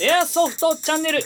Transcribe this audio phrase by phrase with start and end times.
[0.00, 1.20] エアソフトチャンネル。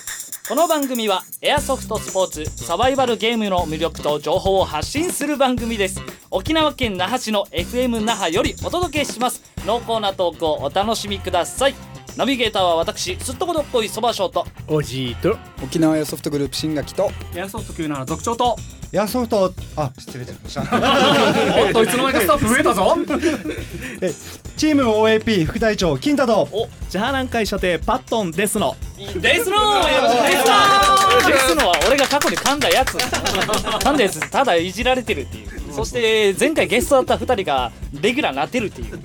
[0.49, 6.01] この番組はエアソフトスポーツサバイバルゲームの魅力と情報を発信する番組です。
[6.33, 9.43] 沖縄県那覇市の FM 那覇よりお届けします。
[9.65, 11.96] 濃厚なトークをお楽しみください。
[12.17, 15.37] ナビゲーターは私すっとこどっこいそばショートおじいと。
[15.63, 17.11] 沖縄エアソフトグループ新垣と。
[17.35, 18.57] エアソフト級な特徴と。
[18.91, 20.63] エアソフトあ失礼しました。
[21.61, 22.97] おっといつの間にかスタッフ増えたぞ。
[24.01, 24.15] え
[24.57, 26.49] チーム OAP 副隊長金太と
[26.89, 28.75] ジャーラン会所定パットンですの。
[28.97, 32.95] ですのーですのは俺が過去に噛んだやつ。
[32.97, 35.57] 噛んだやつただいじられてるっていう。
[35.75, 37.71] そして前回ゲストだった2人が
[38.01, 38.99] レギュラーになってるっていう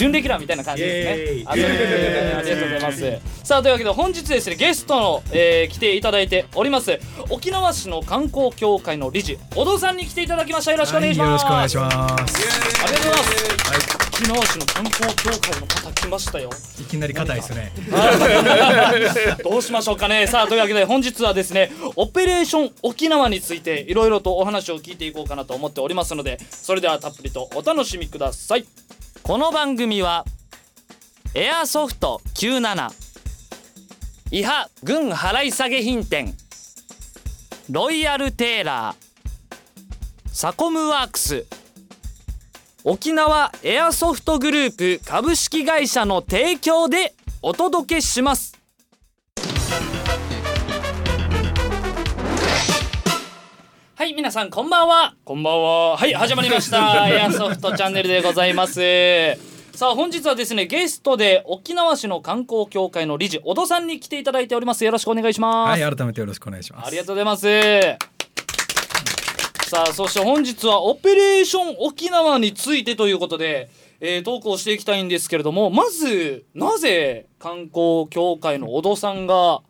[0.00, 1.44] 準レギュラーみたいな感じですね。
[1.46, 3.20] ありがとうございます。
[3.44, 10.72] さあというわけで本日ですねゲストの、えー来ていただいております沖縄市の観光協会の理事小戸さんに来ていただきました。
[10.72, 11.96] よろしくお願いします、よろしくお願いします。
[11.96, 16.50] ありがとうございます、沖縄市の観光協会の方来ましたよ。
[16.80, 17.72] いきなり硬いですね。
[19.44, 20.26] どうしましょうかね。
[20.26, 28.64] さあというわけで本日はですねオペレーション沖縄についていろいろとお話を聞いていこうかなと思っておりますのでそれではたっぷりとお楽しみください
[29.30, 30.24] この番組は
[31.36, 32.90] エアソフト97
[34.32, 36.34] 伊波軍払い下げ品店
[37.70, 41.46] ロイヤルテーラーサコムワークス
[42.82, 48.59] 沖縄エアソフトグループ株式会社の提供でお届けします。
[54.00, 55.14] はい皆さんこんばんは。
[55.26, 55.98] こんばんは。
[55.98, 57.06] はい始まりました。
[57.12, 58.80] エアソフトチャンネルでございます。
[59.74, 64.86] さあ本日はですねゲストで沖縄市の観光協会の理事小戸さんに来ていただいております。
[64.86, 66.86] よろしくお願いします、はい改めてよろしくお願いします。
[66.86, 67.98] ありがとうございます。
[69.68, 73.68] さあそして本日はオペレーション沖縄についてということで、
[74.00, 79.60] えートークをしていきたいんですけれどもまずなぜ観光協会の小戸さんが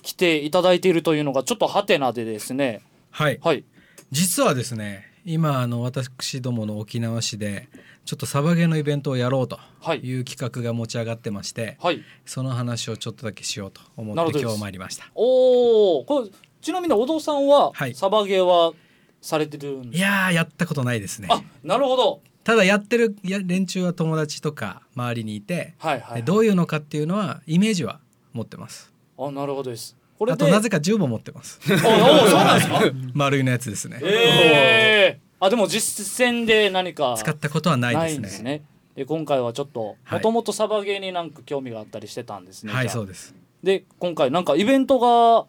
[0.00, 2.80] 来ていただいているというのがちょっとハテナでですね。
[3.10, 3.38] はい。
[3.42, 3.62] はい
[4.10, 7.68] 実はですね今あの私どもの沖縄市で
[8.04, 10.00] ちょっとサバゲーのイベントをやろうとはい。
[10.00, 12.02] いう企画が持ち上がってまして、はい。
[12.26, 15.10] その話をちょっとだけしようと思って今日参りました。
[15.14, 16.30] おおこれ
[16.60, 17.94] ちなみに小戸さんは、はい。
[17.94, 18.72] サバゲーは
[19.20, 21.28] されてるんですいやーやったことないですね。
[21.30, 22.20] あなるほど。
[22.44, 28.00] ただやってるや連中は友達とか周りにいて、はいはい、でどういうのかっていうのはイメージは
[28.34, 28.92] 持ってます。
[29.18, 31.60] あなるほどですこれあでとなぜか銃も持ってます。
[31.70, 32.80] おおそうなんですか？
[33.14, 38.18] 丸いのやつですね、ええあでも実戦で何か使ったことはないですね。
[38.18, 38.62] んですね。
[38.96, 40.18] で今回はちょっとはい。
[40.18, 43.34] もともとサバゲーになんか興味があったりしてたんですね、はいそうです。
[43.62, 45.46] で今回なんかイベントが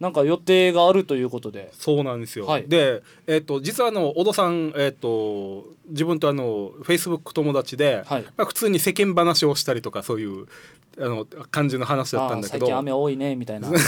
[0.00, 1.70] なんか予定があるということで。
[1.72, 2.68] そうなんですよ、はい。
[2.68, 8.22] で、えっと実はあの小戸さん、えっと自分とあのフェイスブック友達で、はい。
[8.36, 10.46] まあ、普通に世間話をしたりとかそういう
[10.98, 12.66] あの感じの話だったんだけど。
[12.66, 13.68] 最近雨多いねみたいな。
[13.72, 13.78] 完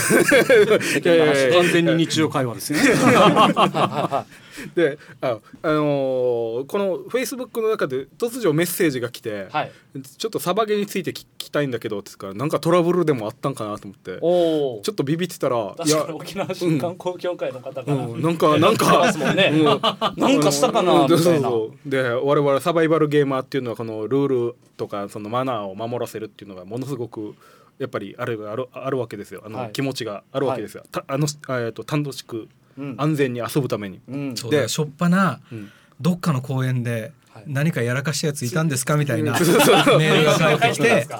[1.71, 2.79] 全に日常会話ですね
[4.75, 9.71] であ、あのーこのフェイスブックの中で突如メッセージが来て、はい。
[10.17, 14.19] ちょっとサバゲーについて聞きたいんだけどってからなんかトラブルでもあったんかなと思って。
[14.19, 19.51] ちょっとビビってたらい確かに沖縄市観光協会の方から、うん、なんかなんかね。
[19.53, 19.63] うん。
[20.17, 21.11] なんかしたかなうん。
[21.11, 21.49] みたいな。
[21.85, 27.35] で我々サバイバルゲーマーっていうのはこのルールとかそのマナーを守らせるっていうのがものすごく
[27.79, 29.41] やっぱりあるあるあるわけですよ。
[29.45, 29.71] あの、はい。
[29.71, 32.47] 気持ちがあるわけですよ、たあのえーと楽しく
[32.77, 32.95] うん。
[32.97, 34.33] 安全に遊ぶために、うん。
[34.35, 35.71] でしょっぱなうん。
[35.99, 37.43] どっかの公園ではい。
[37.47, 41.19] 何かやらかしたやついたんですかみたいなメールが返ってきて書い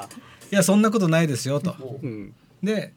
[0.52, 1.76] やそんなことないですよと。
[2.62, 2.94] で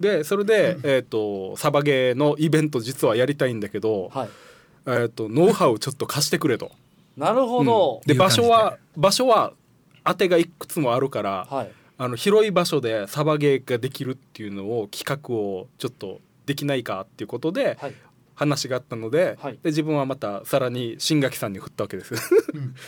[0.00, 4.28] でそれで、えー、とサバゲーのイベント実はやりたいんだけど、はい。
[4.86, 6.72] えー、とノウハウちょっと貸してくれと。
[7.16, 9.52] なるほど、で場所は場所は
[10.04, 17.94] 当てがいくつもあるから、はいあの広い場所でサバゲーができるっていうのを企画をちょっとできないかっていうことではい。
[18.36, 19.52] 話があったので,、はい。
[19.62, 22.14] で自分はまたさらに新垣さんに振ったわけです。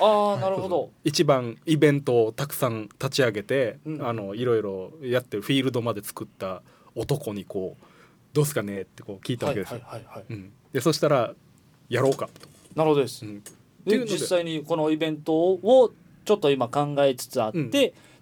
[0.00, 0.90] ああ なるほど。
[1.04, 4.02] 一番イベントをたくさん立ち上げて、うん。
[4.04, 6.62] あのいろいろやってるフィールドまで作った
[6.96, 7.84] 男にこう
[8.34, 10.24] 「どうすかね?」ってこう聞いたわけです、はいはいはいはい。
[10.30, 11.32] うん、でそしたら
[11.88, 12.48] 「やろうか」と。
[12.74, 13.40] なるほどです、うん。
[13.84, 14.04] でで。
[14.04, 15.92] 実際にこのイベントを
[16.24, 17.70] ちょっと今考えつつあって、うん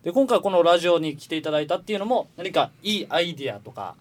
[0.05, 3.95] で今回このラジオに来ていただいたっていうのも何かいいアイディアとか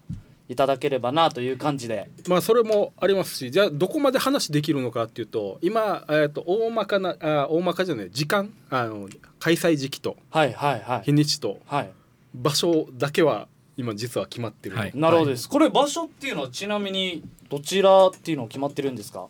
[0.50, 2.10] いただければなという感じで。
[2.28, 9.08] まあそれもありますしじゃあどこまで話できるのかっていうと今、えー、と大まかなあ大まかじゃない時間あの
[9.38, 11.02] 開催時期とはいはいはい。
[11.04, 11.90] 日にちとはい。
[12.34, 13.48] 場所だけは
[13.78, 14.74] 今実は決まってる。
[14.74, 14.92] と、はい。
[14.94, 19.26] なるほどです、これ場所っていうのはちなみにどちらっていうのは決まってるんですか？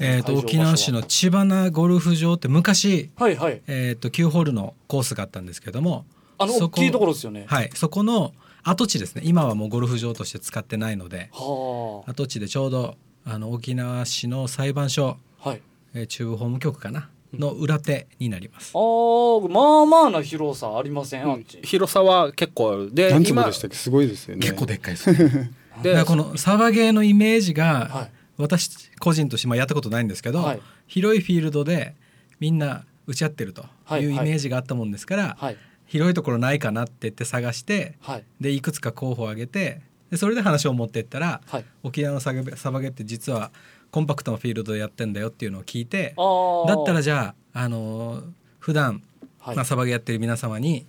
[0.00, 3.60] えー、と沖縄市の千花ゴルフ場って昔、はいはい。
[3.66, 6.04] えー、と9ホールのコースがあったんですけども
[6.38, 7.44] あのそこ大きいところですよね。
[7.48, 8.32] はい、そこの、
[8.62, 9.22] 跡地ですね。
[9.24, 11.30] 今はもうゴルフ場として使ってないので。
[11.32, 15.62] は跡地でちょうどあの沖縄市の裁判所、あはい。
[15.94, 17.08] えー中部法務局かな？
[17.32, 18.72] の裏手になります。
[18.74, 18.78] あ。
[18.78, 21.60] ーまあまあな広さありませんあっち。
[21.62, 22.94] 広さは結構ある。
[22.94, 23.76] で何坪今でしたっけ？
[23.76, 24.42] すごいですよね。
[24.42, 25.12] 結構でっかいです。
[25.82, 30.60] だでこのサバゲーのイメージが、はい私個人としてまあやったことないんですけど、はい。
[30.86, 31.94] 広いフィールドで
[32.40, 34.06] みんな打ち合ってるとはいい。
[34.06, 35.56] うイメージがあったもんですから、はい。
[35.86, 38.24] 広いところないかなって言って探してはい。
[38.40, 41.64] でいくつか候補を挙げてでそれで話を持ってったら、はい。
[41.82, 43.50] 沖縄のサバゲって実は
[43.90, 48.24] コンパクトなフィールドでやってんだよっていうのを聞いてだったらじゃあ、あのー
[48.60, 49.02] 普段、
[49.40, 49.56] はい。
[49.56, 50.86] まあ、サバゲーやってる皆様に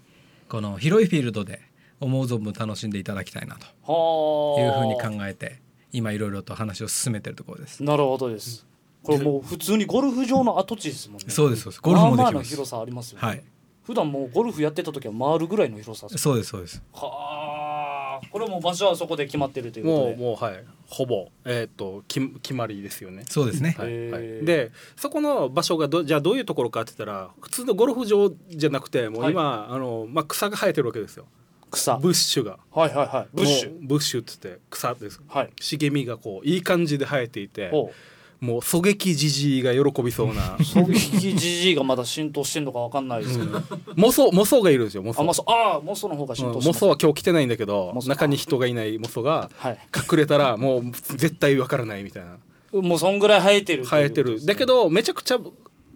[0.50, 1.62] この広いフィールドで
[2.02, 5.60] 思う存分楽しんでいただきたいなとはいうふうにあ考えて
[5.92, 7.84] 今いろいろと話を進めてるところです。
[7.84, 8.66] なるほどです。
[9.04, 11.26] これもう普通にゴルフ場の跡地ですもんね。
[11.30, 11.82] そうですそうです。
[11.82, 12.24] ゴルフもできます。
[12.24, 13.44] まあまあの広さありますよね、はい、
[13.84, 16.84] 普段もうゴルフやってた時は回るぐらいの広さですそうですそうです。
[16.94, 20.14] はあこれもう場所はそこで決まってるということもで。
[20.14, 20.64] うもうはい。
[20.88, 23.24] ほぼえっ、とき決まりですよね。
[23.30, 23.76] そうですね。
[23.78, 24.12] はい。
[24.12, 31.26] はい、でそこの場所がどじゃあどういうところかって言ったら普通のゴルフ場じゃなくてもう今、あのまあ、草が生えてるわけですよ
[31.70, 31.98] 草。
[31.98, 32.58] ブッシュが。
[32.72, 33.28] はいはいはい。
[33.34, 33.78] ブッシュ。
[33.82, 35.22] ブッシュって言って草です。
[35.28, 35.50] はい。
[35.60, 37.92] 茂みがこういい感じで生えていてお
[38.40, 40.56] もう狙撃じじいが喜びそうな。
[40.60, 43.62] 狙撃じじいがまだ浸透してんのかわかんないですけど、
[43.96, 45.22] モソモソがいるんですよモソ。
[45.22, 48.08] あまあそうああモソの方が浸うん透してます、モソは今日来てないんだけどモソ。
[48.08, 49.80] 中に人がいないモソがはい。
[49.94, 52.38] 隠れたらもう絶対わからないみたいな。
[52.72, 54.46] もうそんぐらい生えてる生えてる。
[54.46, 55.40] だけどめちゃくちゃ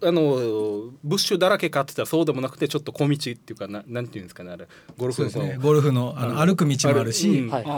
[0.05, 0.21] あの
[1.03, 4.67] ブッシュだらけかって言ったらそうでもなくてちょっと小道っていうかななんていうんですかねあれ。
[4.97, 5.29] ゴルフの。
[5.43, 5.57] ね。
[5.61, 7.49] ゴルフのあの歩く道もあるし、うん。
[7.49, 7.63] はい。
[7.63, 7.69] こ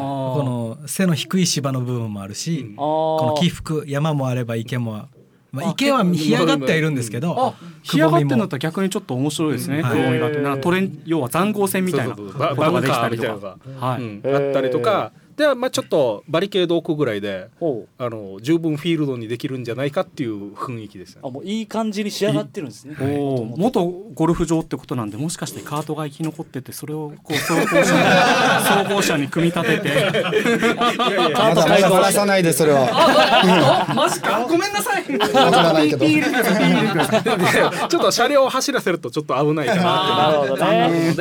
[0.82, 2.76] の背の低い芝の部分もあるし、うん。
[2.76, 5.08] この起伏山もあれば池も、
[5.52, 9.82] まあ、池は干上がってはいるんですけど、干上がってんだもったら逆にちょっと面白いですね。
[9.82, 9.92] はい。
[9.92, 10.58] くぼみが。
[10.58, 13.40] トレン要は残壕戦みたいなことができカーみたいなたりとかの。
[13.40, 14.02] が、はい。
[14.02, 17.50] うんあったりとかでまあちょっとバリケード置くぐらいで
[17.98, 21.22] あの十分フィールドにできるんじゃないかっていう雰囲気ですね。
[21.24, 22.96] あもういい感じに仕上がってるんですね。
[23.00, 28.04] おお元ゴルフ場ってことなんでもしかしてカートが生き残っててそれをこう走行車に
[28.66, 29.96] 走行車に組み立てて。
[31.36, 35.04] まだまだ話さないでそれはマジかごめんなさい
[37.90, 41.16] ちょっと車両を走らせるとちょっと危ないかなってなるほどねいうの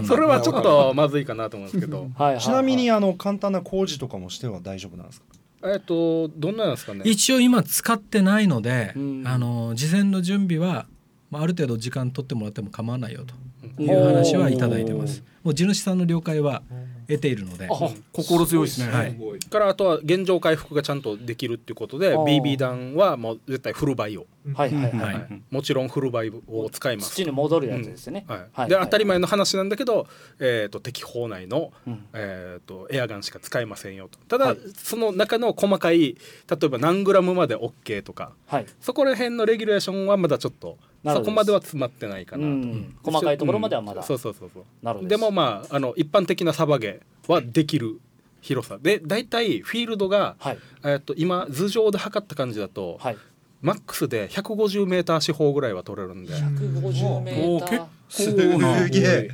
[0.00, 5.26] でそれはちょっとまずいかなと思うんですけどはいはいはいちなみにあの簡単な工事とかもしては大丈夫なんですか？
[5.64, 7.02] えっとどんななんですかね？
[7.04, 9.22] 一応今使ってないので、うん。
[9.26, 10.86] あの事前の準備は、
[11.30, 15.22] まあ、ある程度時間取ってもらっても構わないよという話はいただいてます。
[15.42, 16.62] もう地主さんの了解は
[17.08, 18.92] 得ているので、あ心強いですね。
[18.92, 19.16] はい、
[19.50, 25.42] からあとは現状回復がちゃんとできるっていうことで BB 弾はもう絶対フルバイを、はいはいはい、はい。
[25.50, 27.10] もちろんフルバイを使います。
[27.10, 28.40] 土に戻るやつですね、はい。
[28.52, 28.68] はい。
[28.68, 30.06] で当たり前の話なんだけど、
[30.38, 32.04] えー、と敵砲内の、うん。
[32.12, 34.18] えー、とエアガンしか使えませんよと。
[34.26, 34.58] ただ、はい。
[34.76, 36.16] その中の細かい
[36.48, 38.66] 例えば何グラムまで OK とかはい。
[38.80, 40.78] そこら辺のレギュレーションはまだちょっと
[41.14, 42.96] そこまでは詰まってないかなと、うん。
[43.02, 44.00] 細かいところまではまだ。
[44.00, 44.06] うん。
[44.06, 44.64] そうそうそうそう。
[44.82, 48.00] なるほどでもまああの一般的なサバゲーはできる
[48.40, 48.78] 広さ。
[48.80, 50.58] で大体フィールドが、はい。
[50.84, 53.16] えー、と今頭上で測った感じだと、はい。
[53.62, 57.86] マックスで150メーター四方ぐらいは取れるんで、150メーター。
[58.08, 58.84] 結構な。
[58.84, 59.30] すげえ。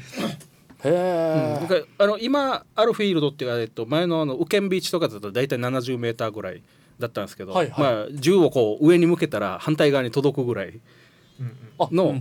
[0.84, 6.62] へえ、なんかあの今あるフィールドっていうか、えっと、前のあのウケンビーチとかだと大体70メーターぐらい
[6.98, 7.80] だったんですけど、はいはい。
[7.80, 10.72] まあ、銃をこう上に向けたら反対側に届くぐらいあ
[11.78, 12.14] の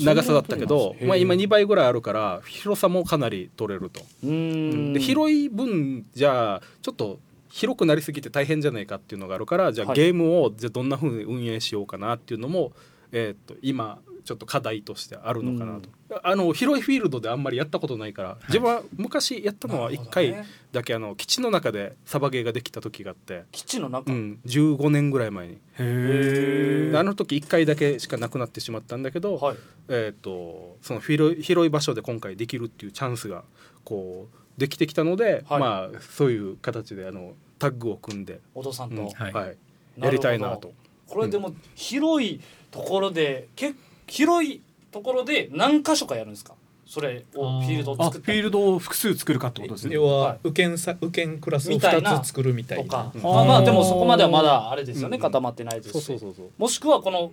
[0.00, 4.00] 長さだったけど、まあ、今2倍ぐらいあるかから広さもかなり取れると。
[4.24, 4.92] うーん。
[4.94, 7.20] で広い分じゃあちょっと
[7.50, 9.96] 広くなりすぎて大変じゃないかっていうのがあるからじゃあはい。
[9.96, 12.72] ゲームをじゃあどんなふうに運営しようかなっていうのも、
[13.12, 15.88] えー、と今ちょっと課題としてあるのかなと、
[16.22, 25.58] あの広いフィールドであんまりやったことないから、自分は昔やったのは1回だけあの基地の中でサバゲーができた時があって、基地の中、うん、15年ぐらい前に。
[25.78, 29.56] へであの時1回だけしかなくなってしまったんだけど、はい。
[29.88, 33.44] えー、とその広い広い場所で今回できるっていうチャンスが
[33.84, 35.60] こうできてきたので、はい。
[35.60, 39.56] まあそういう形であのタッグを組んで、お父さんと、うんはい。
[39.96, 40.74] やりたいなと。
[41.06, 42.40] これでも広い
[42.82, 43.74] ところでけ
[44.06, 46.54] 広いところで何箇所かやるんですか？
[46.86, 49.94] それをフィールドをあ作ったフィールドを複数作るかってことですね。
[49.94, 50.38] 要ははい。
[50.44, 52.16] 右肩さ右肩クラスをみたいな。
[52.16, 52.84] 2つ作るみたいな。
[52.84, 53.20] とか、ん。
[53.22, 55.22] まあまあでもそこまではまだあれですよね、うん。
[55.22, 56.04] 固まってないですし。
[56.04, 56.34] そうそうそう。
[56.36, 57.32] そうもしくはこの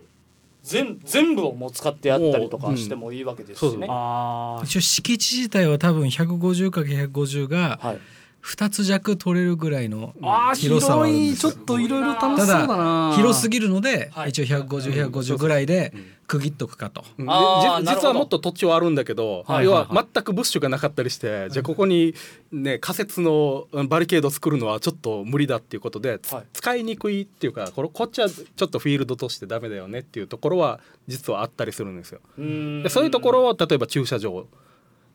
[0.64, 8.00] 全全部をもう使ってやったりとかしてもいいわけですしね、ああ一応敷地自体は多分 150×150 がはい
[8.46, 10.14] 2つ弱取れるぐらいの
[10.56, 13.10] 広さはあるんですちょっといろいろ楽したそうだな。
[13.10, 14.30] だ広すぎるので、はい。
[14.30, 15.92] 一応150150ぐらいで
[16.28, 17.26] 区切っとくかと、うん。
[17.26, 19.96] 実はもっと土地はあるんだけど、はい要ははい。
[19.96, 22.14] は全くブッシュがなかったりして、じゃあここに
[22.52, 26.44] ね仮設のうんバリケード作るのはちょっと無理だっていうことで、つはい。
[26.54, 32.20] 使いにくいっていうかこれこっちはちょっとフィールドとしてダメだよねっていうところは実はあったりするんですよ。
[32.38, 32.84] うん。
[32.84, 34.46] でそういうところを例えば駐車場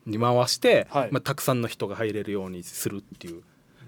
[0.05, 1.11] に回して、はい。
[1.11, 3.43] まあ、たくさんの人が入れるようにするっていう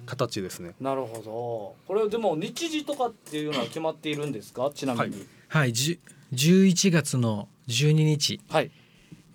[0.06, 0.74] 形ですね。
[0.80, 1.76] なるほど。
[1.88, 4.72] これでも日時とかっていうのは決まっているんですか？
[4.74, 5.26] ちなみに。
[5.48, 5.74] はい。
[5.74, 6.00] じゅ
[6.34, 8.72] 11月の12日、はい、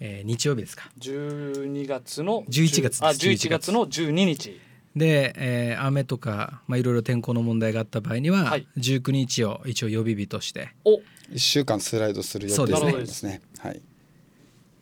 [0.01, 0.91] えー日曜日ですか。
[1.01, 3.05] 12月の11月です。
[3.05, 4.61] あ11月の12日
[4.97, 8.67] で、えー雨とか、まあ、いろいろ天候の問題があった場合には、はい。
[8.77, 10.71] 19日を一応予備日として。
[10.85, 11.01] お。
[11.31, 12.93] 一週間スライドする予定そうですね。
[12.93, 13.27] です。
[13.27, 13.41] ね。
[13.59, 13.81] はい。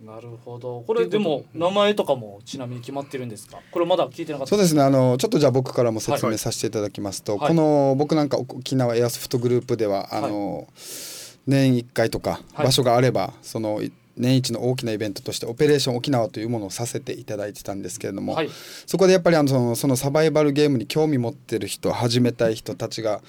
[0.04, 0.84] なるほど。
[0.86, 3.58] これでも名前とかもちなみに決まってるんですか？
[3.70, 4.50] これまだ聞いてなかった。
[4.50, 4.82] そうですね。
[4.82, 7.48] あのちょっとじゃあ僕からも説明させていただきますと、はい。
[7.48, 10.68] この僕なんか沖縄エアソフトグループではあの、
[11.46, 13.80] 年1回とかはい場所があれば、その
[14.18, 18.50] 年一の大きなイベントとしてオペレーション沖縄というものをさせていただいてたんですけれども、はい。
[18.86, 23.22] そこでやっぱりあのそのそのサバイバルゲームに興味持ってる人始めたい人たちが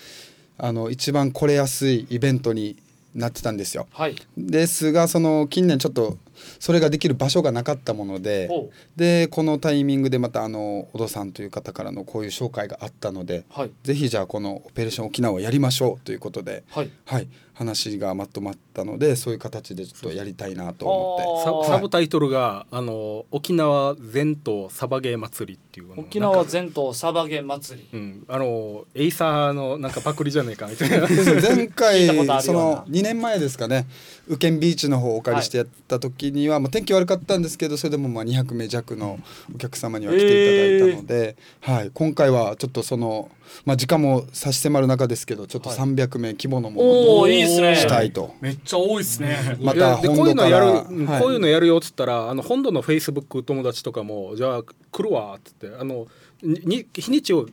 [0.58, 2.76] あの一番来れやすいイベントに
[3.16, 3.88] なってたんですよ。
[3.92, 4.16] はい。
[4.38, 6.18] ですがその近年ちょっと
[6.60, 13.72] それができる場所がなかったものでおでこのタイミングでまたあの小戸さんという方からのこういう紹介があったのではい。
[13.84, 16.90] ぜひじゃあこのオペレーション沖縄をやりましょうということで、はい。
[17.06, 17.28] はい、
[17.58, 21.68] 話がまとまったのでそういう形でちょっとやりたいなと思って。
[21.68, 27.98] ササブタイトルがあの沖縄全島サバゲー祭りっていうの沖縄全島サバゲ祭り。
[27.98, 31.08] うん、あのエイサーのなんかパクリじゃねえかみたいな。
[31.42, 32.08] 前回
[32.44, 33.88] その2年前ですかね。
[34.28, 39.20] 宇検ビーチの方をお借りしてやった時には、まあ、天気悪かったんですけどそれでもまあ200名弱の
[39.54, 43.32] お客様には来ていただいたので、はい、今回はちょっとその、
[43.66, 48.34] まあ、時間も差し迫る中ですけどちょっと300名規模のものおおにいいですねしたいと。
[48.42, 49.58] めっちゃ多いですね。
[49.62, 56.08] まいやたでこういうのやる、はいこういうのやるよっつったらあの本土のフェイスブック友達とかもじゃあ来るわっつってあの
[56.42, 57.48] に日にちを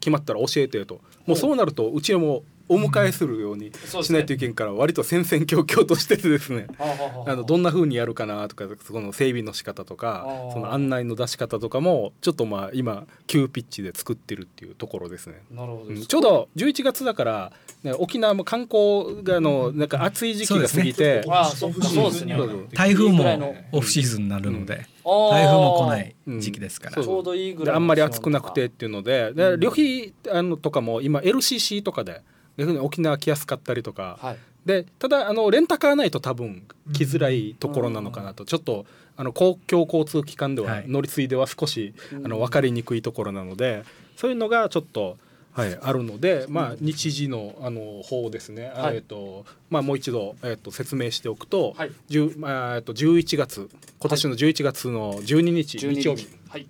[0.00, 6.66] 決まったら教えてともうそうなるとうちはもうお迎えするようにしないといけんから割と戦々恐々としててですね。
[6.78, 15.42] はあのどんな風にやるかなとかその整備の仕方とかその案内の出し方とかもちょっとまあ今急ピッチで作ってるっていうところですね。
[15.50, 22.36] なるほどうんちょうど11月だから、ね、沖縄も観光があのなんか暑い時期が過ぎて、ああそっかそうですね。
[22.36, 22.68] そうそう。
[22.72, 27.04] 台風もオフシーズンになるので、台風も来ない時期ですから、うん。
[27.04, 32.22] ちょうどいいぐらいあんまり暑くなくてっていうのでで旅費あのとかも今 LCC とかで
[32.56, 34.38] 逆に沖縄来やすかったりとか、はい。
[34.64, 38.84] でただあのレンタカーないと多分来づらいところなのかなと、ちょっと
[39.16, 40.84] あの公共交通機関では、はい。
[40.88, 43.84] 乗り継いでは少しあの分かりにくいところなので
[44.16, 45.18] そういうのがちょっと。
[45.52, 48.96] はい、あるので、まあ、日時のあの方ですね、はい。
[48.96, 51.92] えっとまあ、もう一度、えっと説明しておくと、はい。
[52.10, 56.08] 10まあえっと11月今年の11月の12日、12日。
[56.08, 56.28] 曜日。
[56.50, 56.66] はい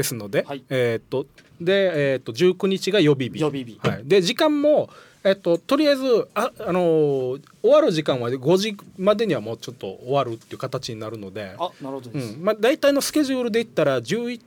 [0.00, 0.64] ですので、はい。
[0.70, 1.26] えーっと
[1.60, 3.38] で、えーっと19日が予備日。
[3.38, 3.78] 予備日。
[3.80, 4.88] はい、で時間も、
[5.24, 14.40] えっととりあえずあ、あのー終わる時間は5時までにはもうちょっと終わるっていう形になるので、あなるほどまあ、大体のスケジュールで言ったら11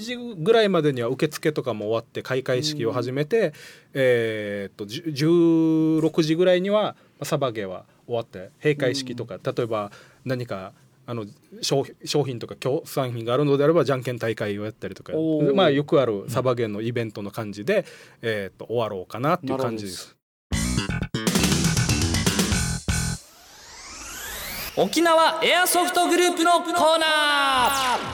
[0.00, 3.52] 時ぐらいまでには受付とかも終わって開会式を始めて、
[3.92, 5.28] えーっとじゅ
[6.00, 9.92] 16時ぐらいにはまあサバゲーは終わって閉会式とか、例えば
[10.24, 10.72] 何か
[11.06, 11.26] あの
[11.60, 15.12] 商商品とか協賛品があるのであればじゃんけん大会をやったりとか。
[15.54, 17.84] まあよくあるサバゲーのイベントの感じで、
[18.22, 20.16] えーっと終わろうかなっていう感じです。
[24.76, 27.06] 沖縄エアソフトグループのコーナ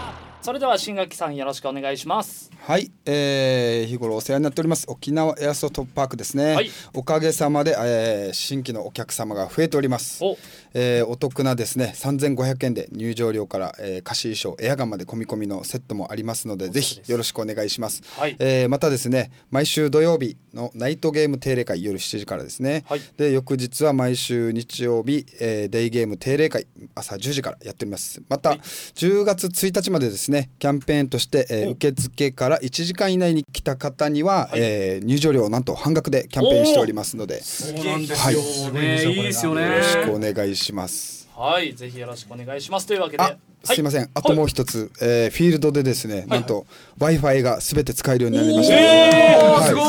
[0.07, 0.11] ー。
[0.43, 6.71] それでは新垣さんよろしくお願いしますはい、えー、日頃お世話になっております沖縄エアソフトパークですね、はい。
[6.95, 10.23] おかげさまで、えー新規のお客様が増えております。
[10.23, 10.37] お。
[10.75, 18.37] えーお得なですね3500円で入場料から、えー貸し衣装エアガンまで込み込みのセットもありますのでぜひよろしくお願いします、はい。
[18.39, 23.01] えーまたですね毎週土曜日のナイトゲーム定例会夜7時からですね、はい。
[23.17, 28.23] で翌日は毎週日曜日、えーデイゲーム定例会朝10時からやっております。
[28.29, 31.71] また、10月1日までですねキャンペーンとして、えーお。
[31.73, 37.43] 受付から1時間以内に来た方には、えー入場料をなんと半額でキャンペーンしておりますので。
[37.43, 38.35] そうなんですはい。
[38.35, 38.41] よ
[38.73, 39.05] ね。
[39.05, 39.63] いいですよね。
[39.63, 42.87] よろしくお願いしますはいぜひよろしくお願いします。
[42.87, 46.67] というわけであすいません、あともう一つ、えーフィールドでですね、なんと
[46.99, 49.67] w i f i がすべて使えるようになりました、はい。
[49.69, 49.85] すごい。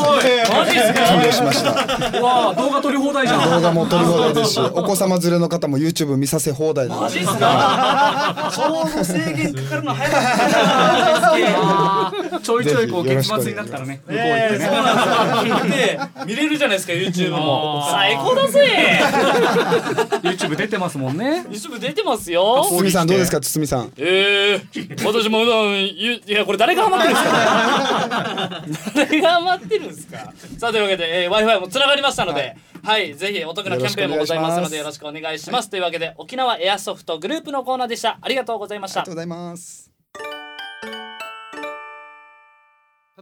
[0.58, 1.06] マジですか？
[1.06, 1.70] 完了しました。
[2.20, 3.50] うわあ動画撮り放題じゃん。
[3.50, 6.94] 動画も撮り放題ですしお子様連れの方も YouTube 見させ放題で。
[6.94, 8.50] マジっすか？
[8.54, 10.20] ちょうど制限かかるの早かっ
[12.20, 14.64] たなちょいちょいこう月末になったらね向こう行えー、ってね。
[14.66, 16.26] そうなんですよ。
[16.26, 17.86] で見れるじゃないですか YouTube も。
[17.90, 19.00] 最高だぜ。
[20.22, 23.92] YouTube 出てますもんね YouTube 出てますよ堤さんどうですか堤さん。
[23.96, 28.92] えー、私も普段ゆいやこれ誰がハマってるんですか？
[29.06, 30.32] 誰がハマってるんですか？
[30.58, 35.70] さあというわけで、えー、w i f i もつながりましたのではい、ぜひお得なキャンペーンもございますのでよよろしくお願いします。
[35.70, 38.18] というわけで沖縄エアソフトグループのコーナーでした。
[38.20, 39.02] ありがとうございました。
[39.02, 39.92] ありがとうございます。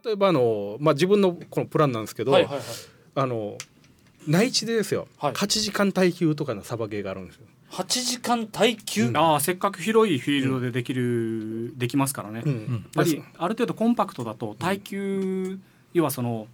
[0.03, 2.63] 例えばあの、まあ、自分のこのプランなんですけど、はいはいはい。
[3.17, 3.59] あの
[4.27, 5.33] 内地でですよ、はい。
[5.33, 7.43] 8時間耐久とかのサバゲーがあるんですよ。
[7.71, 15.59] 8時間耐久、ああせっかく広いフィールドでできる、できますからね、やっうんぱりある程度コンパクトだと耐久、
[15.93, 16.49] 要はその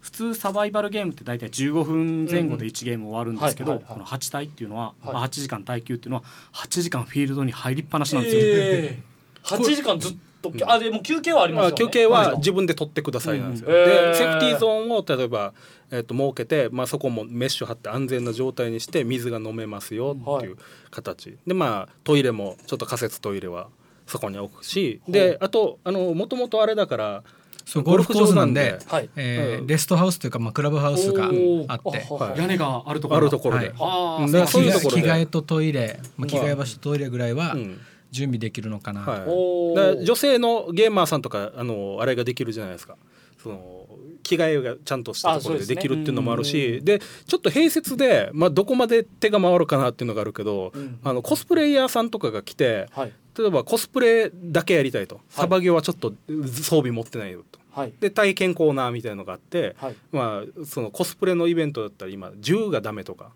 [0.00, 5.12] 普通サバイバルゲームって大体15分前後で1ゲーム終わるんですけどこの8体っていうのは、はい。
[5.14, 6.22] まあ、8時間耐久っていうのは
[6.54, 13.68] 8時間フィールドに入りっぱなしなんですよ、えー、8時間ずっとあでも休憩はありますよ、ね、まあ、休憩は自分で取ってくださいなんですよ。
[13.68, 15.52] うんでセーフティーゾーンを例えば、
[15.90, 20.56] えっと設けて、まあ、そこもメッシュ張って安全な状態にして水が飲めますよっていう
[20.90, 23.68] 形、でまあトイレもちょっと仮設トイレは
[24.06, 27.22] そこに置くしであとあのもともとあれだから
[27.68, 29.10] そうゴルフコースなんで、はい。
[29.14, 32.06] えレストハウスというか、まあ、クラブハウスがあって
[32.40, 33.76] 屋根があるところあるところで、はい。
[33.78, 35.02] ああだからそういうと着ころで。
[35.02, 37.78] 替えとトイレ、まあ、着替え場所とトイレぐらいはうん
[38.10, 42.96] 準備できるのかなと、はい、女性のゲーマーさんとかあのあれができるじゃないですか。
[43.42, 43.86] その
[44.22, 50.98] 着替えがちゃんとしたところでできるっていうのもあるしで,、ちょっと併設で、まあ、どこまで手が回るかなっていうのがあるけど、うん。
[51.02, 53.12] あのコスプレイヤーさんとかが来てはい。
[53.38, 57.60] 例えばコスプレだけやりたいと、サバゲーはちょっと装備持ってないよと。
[57.70, 57.92] はい。
[58.00, 59.94] で体験コーナーみたいのがあって、はい。
[60.10, 63.30] まあ、そのコスプレのイベントだったら今銃がダメとか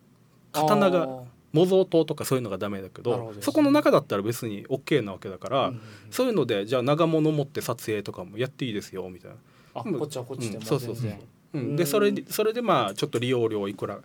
[0.51, 5.81] 刀が模造刀とかそういうのがダメだけどそこの中だったら別に OK なわけだから、うん
[6.11, 9.37] そういうのでじゃあ長物持って撮影とかもやっていいですよみたいな。
[9.75, 11.05] あうんこっちはこっちでうんもそうそうそう。
[11.05, 11.21] 全然。
[11.55, 14.01] うん、でそれでそれでまあちょっと利用料いくら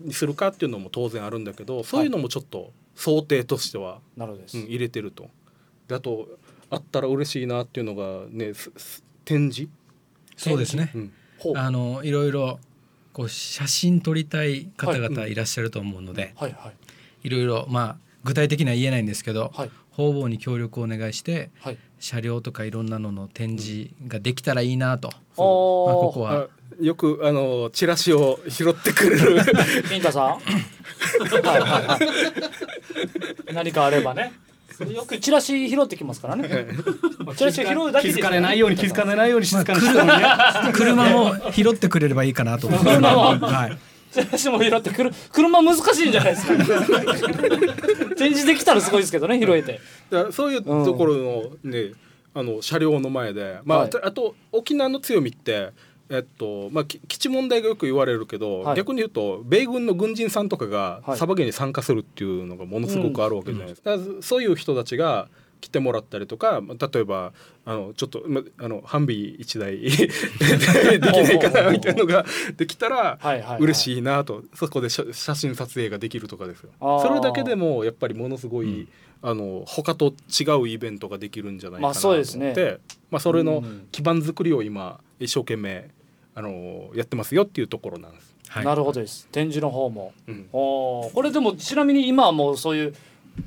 [0.00, 5.28] にするかっていうのも当然あるんだけどそういうのもちょっと想定としては、なるほどです、うん、入れてると。
[5.88, 6.28] であと
[6.70, 8.52] あったら嬉しいなっていうのがね
[9.24, 9.70] 展示、
[10.36, 10.90] そうですね。
[10.94, 11.12] うん。
[11.38, 11.58] ほう。
[11.58, 12.58] あのいろいろ
[13.14, 16.70] こう写真撮りたい方々いらっしゃると思うので、はいは
[17.22, 17.28] い。
[17.28, 19.70] いろいろまあ具体的には言えないんですけど、はい。
[19.92, 21.78] 方々に協力をお願いしてはい。
[22.00, 26.32] 車両とかいろんなのの展示ができたらいいなと、おまあ、こーこは。
[26.32, 26.48] あ
[26.80, 29.40] よくあのチラシを拾ってくれる
[29.88, 30.24] 金太さん。
[30.34, 31.98] はいはいは
[33.50, 33.54] い。
[33.54, 34.32] 何かあればね
[34.80, 36.48] よくチラシ拾ってきますからね。
[37.36, 38.14] チラシを拾うだけで。
[38.14, 39.80] 気づかれないように気づかれないように静かに
[40.72, 43.78] 車も拾ってくれればいいかなと思って車もはい、
[44.12, 45.12] チラシも拾ってくる。
[45.30, 46.54] 車難しいんじゃないですか。
[48.16, 49.80] 展示できたらすごいですけどね拾えて。
[50.10, 51.92] だからそういうところのね、
[52.34, 53.90] あの車両の前で、まあはい。
[54.02, 55.70] あと沖縄の強みって
[56.10, 58.76] えっとまあ、き基地問題がよく言われるけど、はい。
[58.76, 61.18] 逆に言うと米軍の軍人さんとかがはい。
[61.18, 65.28] サバゲーに参加するっていうのがものすごくあるわけじゃないですか,、だからそういう人たちが
[65.64, 67.32] 来てもらったりとかまあ例えば
[67.64, 72.26] あのちょっと、まあのハンビー1台で できないかなみたいなのが
[72.58, 73.18] できたら
[73.58, 76.70] 嬉しいなとそこで写写真撮影ができるとかですよ。
[77.02, 78.86] それだけでもやっぱりものすごい、
[79.26, 82.78] あの他と違うイベントができるんじゃないかまあなと思って、そうですね。
[83.10, 83.88] まあ、それのうん。
[83.90, 85.88] 基盤作りを今一生懸命
[86.34, 88.34] あのやってますよっていうところなんです。
[88.48, 88.64] はい。
[88.66, 89.26] なるほどです。
[89.32, 90.12] 展示の方も。
[90.28, 90.48] うん。
[90.52, 91.12] おー。
[91.14, 92.94] これでもちなみに今はもうそういう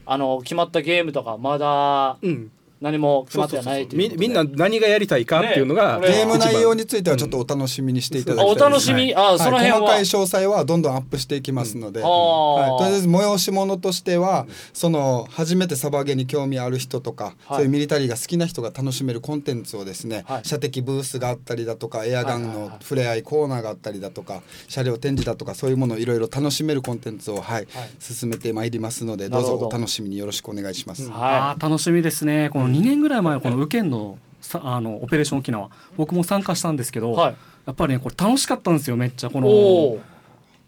[0.08, 12.06] あの決まったゲームとかまだうん、何も決まってはないみみんな何がやりたいかっていうのが、ねゲーム内容に一ついてはちょっとお楽しみにしていただあおきたいです楽しみ、あその辺は、はい、細かい詳細はどんどんアップしていきますので、うん。
[12.06, 20.42] はい、とりあえず催し物としては、その初めてサバゲーに興味ある人とか、そういうミリタリーが好きな人が楽しめるコンテンツをですね、はい。
[20.46, 22.78] 射的ブースがあったりだとかエアガンのはいはいはい。
[22.82, 27.68] 触れ合いコーナーがあったりだとか車両展示だとかそういうものをいろいろ楽しめるコンテンツを、はい。
[28.00, 29.40] 進めてまいりますのでど。
[29.40, 31.10] うぞお楽しみによろしくお願いします。
[31.12, 37.36] あはー楽しみですねこの2年ぐらい前このウケンのさあのオペレーション沖縄僕も参加したんですけど、はい。
[37.66, 39.30] やっぱりねこれ楽しかったんですよめっちゃ。
[39.30, 40.00] このお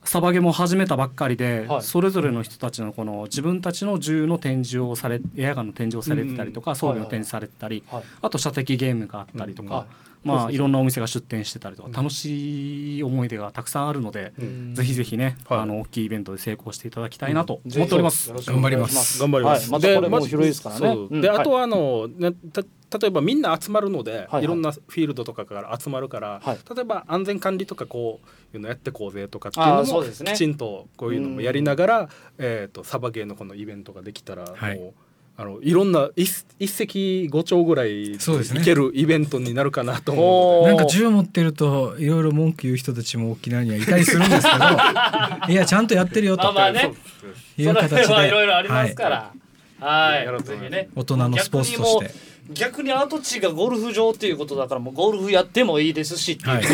[0.04, 1.82] サバゲも始めたばっかりで、はい。
[1.82, 8.04] それぞれの人たちのこの自分たちの銃の展示をされエアガンの展示をされてたりとか、装備の展示されてたり、はい。
[8.22, 14.34] あと射的ゲームがあったりとか、はいまあいろんなお店が出店してたりとか楽しい思い出がたくさんあるので、
[14.74, 15.60] ぜひぜひね、はい。
[15.60, 18.30] あの大きいイベントで成功していただきたいなと思っております。
[18.30, 19.20] よろしくお願いします。
[19.20, 19.72] 頑張ります。
[19.72, 20.82] はい、またこれも広いですからね。
[20.82, 21.08] そう。
[21.08, 21.14] うん。
[21.14, 22.64] はいであとはあの、ね、た
[23.00, 24.48] 例えばみんな集まるので、はいい。
[24.48, 26.58] ろんなフィールドとかから集まるから、はい。
[26.76, 28.20] 例えば安全管理とかこ
[28.54, 30.10] ういうのやってこうぜとかっていうあのもね。
[30.10, 34.80] きちんとこういうのもやりながら、えー、とサバゲーのこのイベントができたら、はい。
[34.80, 34.94] もう
[35.40, 38.62] あのいろんな一一石五鳥ぐらいいそうですね。
[38.62, 40.74] けるイベントになるかなと思うので。
[40.74, 40.78] おー。
[40.78, 44.58] なんか銃持ってるといろいろ文句言う人たちも沖縄にはいたりするんですけど。
[45.48, 46.44] いやちゃんとやってるよと。
[46.44, 46.94] まあまあね。
[47.58, 48.04] いう形で。
[48.04, 49.12] それはいろいろありますかはい。
[49.14, 50.90] らはい、やろうと思いね。
[50.94, 52.12] 大人のスポーツとして
[52.52, 56.34] 逆に跡地がゴルフ場っていうことだからもうゴルフやってもいいですし。
[56.34, 56.66] っていう、はい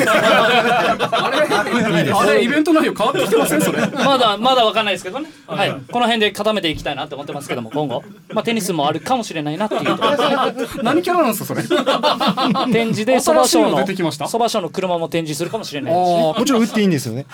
[2.16, 3.62] あれイベント内容変わってきてません？
[3.62, 3.80] それ。
[4.06, 9.86] まだまだわかんないですけどね、はい、この辺で固めていきたいなって思ってますけども今後、まあ、テニスもあるかもしれないなっていう。
[9.86, 10.10] ところ
[10.52, 11.64] です何キャラなんですかそれ？
[12.72, 14.28] 展示でそば賞新しいのの出てきました？
[14.28, 16.16] そば賞の車も展示するかもしれないですし。
[16.16, 17.26] ねあもちろん打っていいんですよね。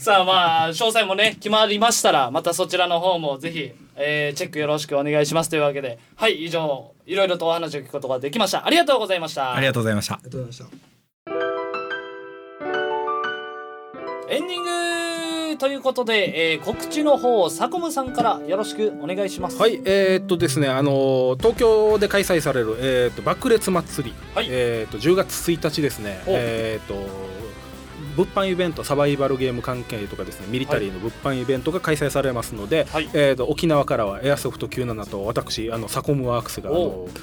[0.00, 5.98] さあまあ詳細もね決まりましたらまたそちらの方もぜひ、えーチェックよろしくお願いしますというわけで。
[6.16, 8.66] はい以上いろいろとお話を聞くことができました。
[8.66, 9.54] ありがとうございました。
[9.54, 10.18] ありがとうございました。
[14.30, 19.58] エンディングということで、えー告知の方サコムさんからよろしくお願いします。
[19.58, 24.08] はい、えーっとですね、あの東京で開催される、えーっと爆裂祭。
[24.08, 24.46] り、はい。
[24.48, 26.30] えーっと10月1日ですね、お。
[26.30, 27.39] えーっと
[28.20, 33.08] 物販イベントサバイバルゲーム関係とかですねミリタリーの物販イベントが開催されますので、はい。
[33.14, 36.72] えーっと沖縄からはエアソフト97と私あのサコムワークスがあ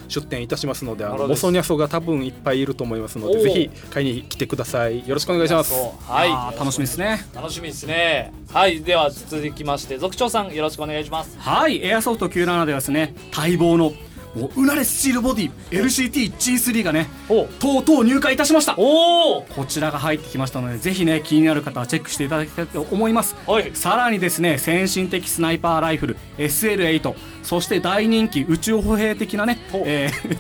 [0.08, 5.08] 出店いたしますのであのボソニャソが多分いっぱいいると思いますのおでぜひ買いに来てください。
[5.08, 5.74] よろしくお願いします。
[6.08, 6.60] はい。
[6.60, 7.26] 楽しみですね。
[7.34, 8.34] 楽しみですね。
[8.52, 8.82] はい。
[8.82, 11.38] では続きまして族長さんよろしくお願いします。
[11.40, 11.86] はい。
[11.86, 13.94] エアソフト97ではですね待望の
[14.36, 17.46] もううなれスチールボディ LCT-G3 がねお。
[17.46, 18.76] とうとう入荷いたしました。
[18.76, 23.36] こちらが入ってきましたのでぜひね気になる方はチェックしていただきたいと思います。
[23.48, 23.72] はい。
[23.74, 30.38] さらにですね先進的スナイパーライフル SL8 そして大人気宇宙歩兵的なねえー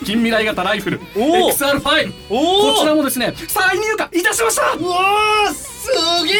[0.04, 1.52] 近未来型ライフルおー。
[1.52, 4.62] XR5 おおこちらもですね再入荷いたしました。
[4.78, 6.36] うわーすげえ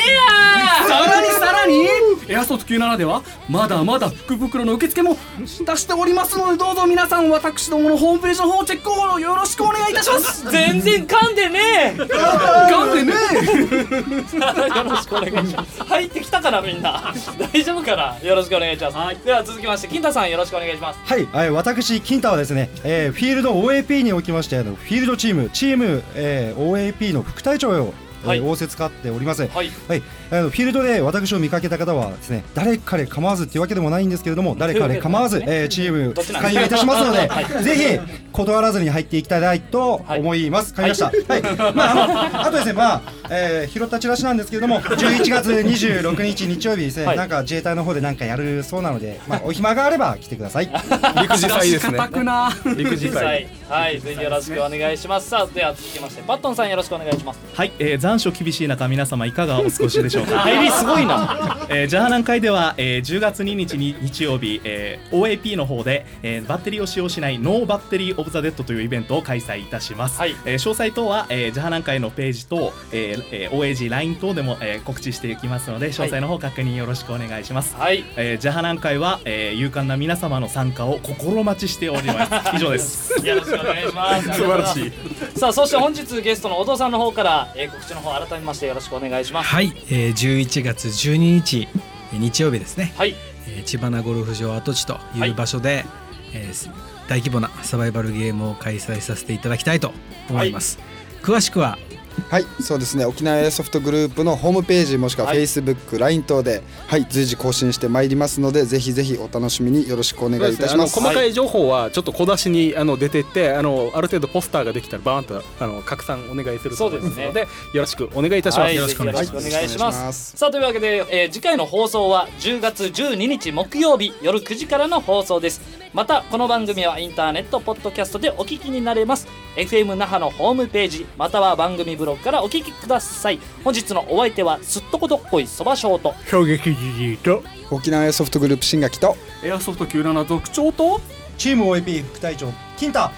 [0.89, 1.87] なさらにさらに
[2.29, 5.47] エアソフト97ではまだまだ福袋の受付も出
[5.77, 10.51] しておりますのでどうぞ皆さん私どものホームページの方チェックをよろしくお願いいたします。
[10.51, 11.59] 全然噛んでね
[11.95, 11.97] え。
[11.97, 13.13] 頑張ね
[14.77, 15.83] よろしくお願いします。
[15.85, 17.15] 入ってきたかなみんな。
[17.53, 18.29] 大丈夫かな？
[18.29, 19.17] よろしくお願いします、はい。
[19.25, 20.99] では続きまして金太さんよろしくお願いします。
[21.05, 28.41] はい、はい、私金太はですね、えーフィールド OAP におきましてあのフィールドチームチーム、えー OAP の副隊長を、えーはい。
[28.41, 29.47] 仰せつかっております。
[29.47, 29.71] はい。
[29.89, 36.53] はい、フィールドで私を見かけた方はですね誰彼構わずっていうわけでもないんですけれども誰彼構わず、えーチームどっちなんですか？
[36.53, 37.65] 勧誘いたしますので、はい。
[37.65, 37.99] ぜひ
[38.33, 40.75] 断らずに入っていきたいと思います。
[40.75, 40.89] 買い。
[40.89, 41.07] ました。
[41.07, 47.17] はい、まああのあとですねまあ、えー拾ったチラシなんですけれども11月26日日曜日ですね、はい。
[47.17, 50.67] なんか自衛隊の方でなんかやるそうなので、まあお暇があれば来てください。
[51.23, 51.99] 陸自祭ですね。
[51.99, 52.53] 固くな。
[52.77, 53.49] 陸自祭。
[53.69, 54.01] はい。
[54.01, 55.31] ぜひよろしくお願いします。
[55.31, 57.39] さあでは続きましてパットンさんよろしくお願いします。
[57.55, 61.59] はい、えー残暑厳しい中皆様いかがお過ごしでしょうか、 入りすごいな。
[61.69, 70.35] えー、ジャー南海では、えー10月2日に日曜日、えー OAP の方で、えーバッテリーを使用しないノーバッテリーオブザデッドというイベントを開催いたします、はい。
[70.45, 78.05] えー詳細等は、えー、ジャー南海のページと、えーえー OAG、LINE 等でも、えー告知していきますので詳細の方確認よろしくお願いします、はい。
[78.17, 82.33] えー、ジャハ南海は、えー勇敢な皆様の参加を心待ちしております。
[82.57, 83.27] 以上です。
[83.27, 84.29] よろしくお願いします。
[84.39, 84.93] 素晴らしい。
[85.39, 89.49] さあそして本日ゲストのお父さんの方から、えー告知の方改めましてよろしくお願いします。
[89.49, 91.69] はい、えー、11月12日
[92.13, 93.15] えー日曜日ですね、はい。
[93.47, 95.85] えー、千葉なゴルフ場跡地とはいいう場所で、
[96.33, 96.71] えーす
[97.09, 99.93] 大規模なサバイバルゲームを開催させていただきたいと
[100.29, 100.79] 思います、
[101.23, 101.79] 詳しくは
[102.29, 103.05] はいそうですね。
[103.05, 105.39] 沖縄エアソフトグループのホームページもしくははい。
[105.39, 110.99] Facebook、LINE 等ではい随時更新してまいりますのでぜひぜひお楽しみによろしくお願いいたします。
[110.99, 117.47] あの細かい情報はちょっと小出しにあの出てってあのある程度ポスターができたらバーンとあの拡散お願いすると思いますのでよ
[117.83, 119.79] ろしくお願いいたします、はい、よろしくお願いします。
[119.79, 120.37] ます。
[120.37, 125.61] さあというわけで、えー次回の放送は10月12日木曜日夜9時からの放送です
[125.95, 129.27] またこの番組はインターネットポッドキャストでお聞きになれます。
[129.57, 133.39] FM 那覇のホームページまたは番組ブログからお聞きください。
[133.65, 141.01] 本日のお相手はすっとこどっこいそばショート衝撃じじいと沖縄エアソフトグループ新垣とエアソフト97族長と
[141.39, 143.11] チーム OAP 副隊長金太。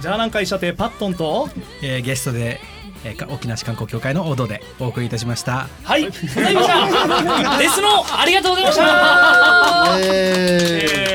[0.00, 1.48] ジャー南海射程パットンと
[1.82, 2.60] えーゲストで、
[3.04, 5.68] えーか沖縄市観光協会の王道でお送りいたしました。
[5.82, 6.04] はい。
[6.04, 7.58] ございました。
[7.58, 9.98] デスノーありがとうございました。
[10.00, 11.05] えー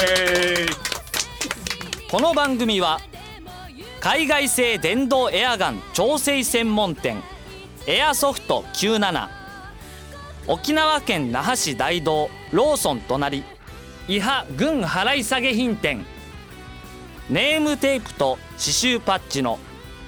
[2.12, 3.00] この番組は
[4.02, 7.24] 海外製電動エアガン調整専門店
[7.88, 9.30] エアソフト97
[10.45, 13.45] 沖縄県那覇市大道ローソン隣
[14.10, 16.06] 伊波軍払い下げ品店
[17.30, 19.58] ネームテープと刺繍パッチの